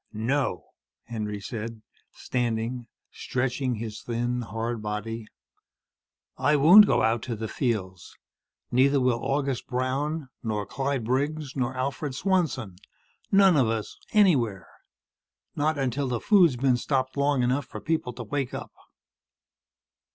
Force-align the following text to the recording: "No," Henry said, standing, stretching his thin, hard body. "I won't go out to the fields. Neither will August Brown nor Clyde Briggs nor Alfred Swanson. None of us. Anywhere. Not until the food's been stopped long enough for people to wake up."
"No," 0.13 0.63
Henry 1.03 1.39
said, 1.39 1.83
standing, 2.11 2.87
stretching 3.11 3.75
his 3.75 4.01
thin, 4.01 4.41
hard 4.41 4.81
body. 4.81 5.27
"I 6.37 6.55
won't 6.55 6.87
go 6.87 7.03
out 7.03 7.21
to 7.29 7.35
the 7.35 7.47
fields. 7.47 8.15
Neither 8.71 8.99
will 8.99 9.23
August 9.23 9.67
Brown 9.67 10.29
nor 10.41 10.65
Clyde 10.65 11.03
Briggs 11.03 11.55
nor 11.55 11.77
Alfred 11.77 12.15
Swanson. 12.15 12.77
None 13.31 13.55
of 13.55 13.67
us. 13.67 13.95
Anywhere. 14.11 14.67
Not 15.55 15.77
until 15.77 16.07
the 16.07 16.19
food's 16.19 16.55
been 16.57 16.77
stopped 16.77 17.15
long 17.15 17.43
enough 17.43 17.67
for 17.67 17.79
people 17.79 18.11
to 18.13 18.23
wake 18.23 18.55
up." 18.55 18.71